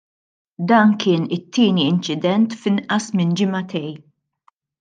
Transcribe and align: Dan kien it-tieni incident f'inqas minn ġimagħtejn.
Dan 0.69 0.89
kien 1.01 1.23
it-tieni 1.37 1.83
incident 1.93 2.57
f'inqas 2.61 3.05
minn 3.17 3.37
ġimagħtejn. 3.43 3.97